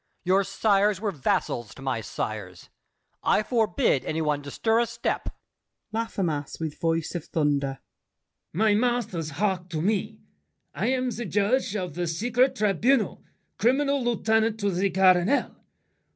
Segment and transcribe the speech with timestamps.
[0.23, 2.69] Your sires were vassals to my sires.
[3.21, 5.29] I forbid any one to stir a step.
[5.93, 7.77] LAFFEMAS (with voice of thunder).
[8.51, 10.17] My masters, hark to me:
[10.73, 13.21] I am the judge Of the secret tribunal,
[13.59, 15.55] Criminal Lieutenant to the Cardinal.